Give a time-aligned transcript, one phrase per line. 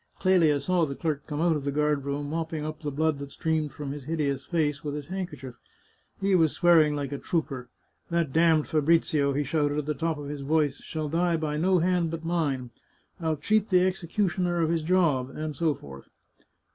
[0.17, 3.19] Clelia saw the clerk come out of the guard room, mop ping up the blood
[3.19, 5.53] that streamed from his hideous face with his handkerchief;
[6.19, 7.69] he was swearing like a trooper."
[8.09, 11.57] That d— d Fabrizio," he shouted at the top of his voice," shall die by
[11.57, 12.71] no hand but mine!
[13.19, 16.09] I'll cheat the executioner of his job," and so forth.